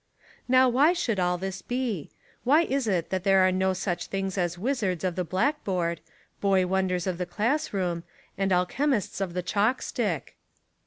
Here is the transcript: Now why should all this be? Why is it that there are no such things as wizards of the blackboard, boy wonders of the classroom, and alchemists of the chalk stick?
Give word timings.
Now 0.47 0.67
why 0.67 0.93
should 0.93 1.19
all 1.19 1.37
this 1.37 1.61
be? 1.61 2.09
Why 2.43 2.63
is 2.63 2.87
it 2.87 3.11
that 3.11 3.23
there 3.23 3.45
are 3.45 3.51
no 3.51 3.73
such 3.73 4.07
things 4.07 4.35
as 4.35 4.57
wizards 4.57 5.03
of 5.03 5.15
the 5.15 5.23
blackboard, 5.23 6.01
boy 6.39 6.65
wonders 6.65 7.05
of 7.05 7.19
the 7.19 7.27
classroom, 7.27 8.03
and 8.35 8.51
alchemists 8.51 9.21
of 9.21 9.35
the 9.35 9.43
chalk 9.43 9.79
stick? 9.83 10.37